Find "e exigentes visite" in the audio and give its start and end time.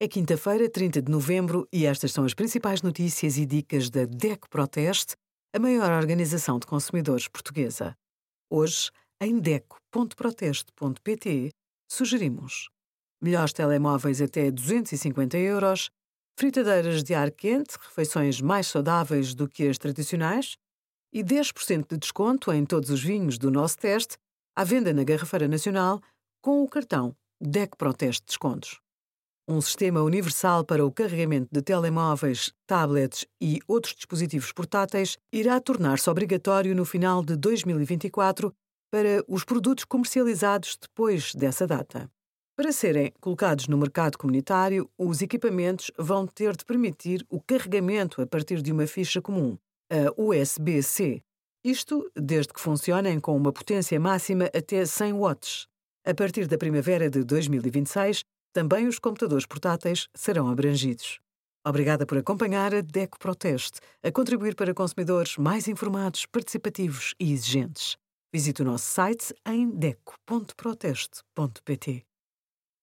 67.20-68.62